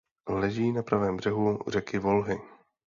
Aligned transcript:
Leží 0.29 0.71
na 0.71 0.83
pravém 0.83 1.17
břehu 1.17 1.59
řeky 1.67 1.99
Volhy. 1.99 2.39